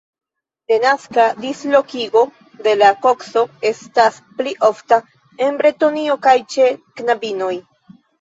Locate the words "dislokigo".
1.41-2.23